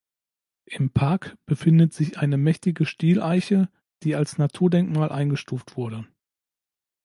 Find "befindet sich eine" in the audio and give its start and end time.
1.45-2.35